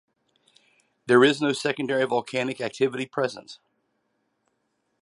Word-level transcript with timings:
There 1.05 1.23
is 1.23 1.41
no 1.41 1.53
secondary 1.53 2.05
volcanic 2.05 2.59
activity 2.59 3.05
present. 3.05 3.59